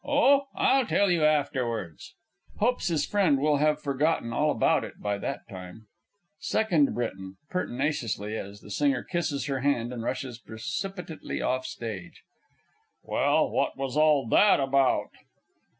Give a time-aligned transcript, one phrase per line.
[0.03, 0.47] oh!
[0.55, 2.15] I'll tell you afterwards.
[2.57, 5.85] [Hopes his friend will have forgotten all about it by that time.
[6.39, 7.07] SECOND B.
[7.51, 12.23] (pertinaciously, as the Singer kisses her hand, and rushes precipitately off stage).
[13.03, 15.11] Well, what was all that about?